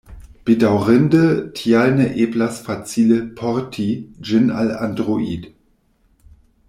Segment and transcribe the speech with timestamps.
[0.49, 1.19] Bedaŭrinde
[1.59, 3.87] tial ne eblas facile "porti"
[4.31, 5.47] ĝin al Android.